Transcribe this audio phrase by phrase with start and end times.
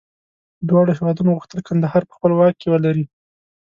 [0.69, 3.05] دواړو هېوادونو غوښتل کندهار په خپل واک کې ولري.